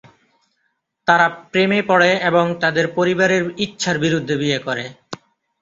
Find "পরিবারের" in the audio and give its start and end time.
2.97-3.43